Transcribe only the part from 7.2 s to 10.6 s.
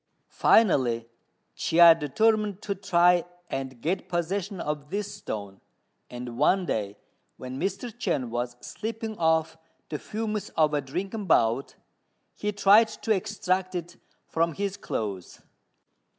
when Mr. Chên was sleeping off the fumes